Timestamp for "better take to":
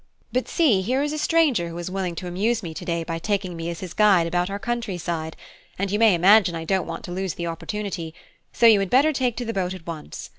8.89-9.45